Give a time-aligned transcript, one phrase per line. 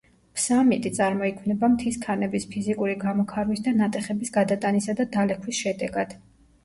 [0.37, 6.17] ფსამიტი წარმოიქმნება მთის ქანების ფიზიკური გამოქარვის და ნატეხების გადატანისა და დალექვის შედეგად.